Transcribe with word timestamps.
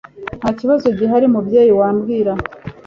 ntakibazo 0.39 0.85
gihari 0.97 1.25
mubyeyi 1.33 1.71
wambwira 1.79 2.31